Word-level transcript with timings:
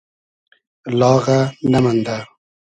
لاغۂ 0.99 1.37
نئمئندۂ 1.71 2.15